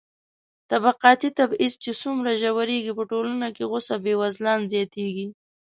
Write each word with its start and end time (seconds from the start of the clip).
طبقاتي 0.71 1.29
تبعيض 1.39 1.73
چې 1.83 1.91
څومره 2.01 2.31
ژورېږي، 2.41 2.93
په 2.97 3.03
ټولنه 3.11 3.47
کې 3.55 3.63
غوسه 3.69 3.95
بېوزلان 4.03 4.59
زياتېږي. 4.73 5.27